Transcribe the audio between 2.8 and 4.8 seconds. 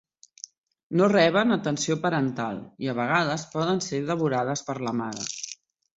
i a vegades poden ser devorades